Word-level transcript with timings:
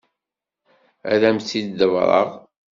Ad 1.11 1.21
am-t-id-ḍebbreɣ. 1.29 2.29